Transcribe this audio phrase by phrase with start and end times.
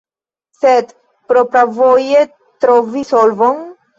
[0.61, 0.93] Sed
[1.33, 2.23] propravoje
[2.65, 3.63] trovi solvon?